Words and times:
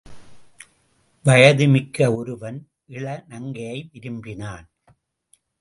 வயது 1.25 1.67
மிக்க 1.67 2.15
ஒருவன் 2.15 2.57
இளநங்கையை 2.89 3.89
விரும்பினான். 3.91 4.67